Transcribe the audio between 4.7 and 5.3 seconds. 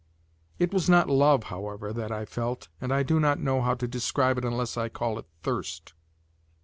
I call it